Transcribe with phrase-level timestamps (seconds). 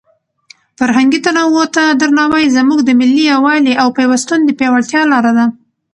[0.77, 5.45] فرهنګي تنوع ته درناوی زموږ د ملي یووالي او پیوستون د پیاوړتیا لاره ده.